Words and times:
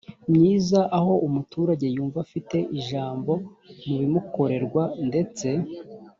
myiza 0.33 0.79
aho 0.97 1.13
umuturage 1.27 1.85
yumva 1.95 2.17
afite 2.25 2.57
ijambo 2.79 3.31
mu 3.85 3.95
bimukorerwa 4.01 4.83
ndetse 5.07 5.47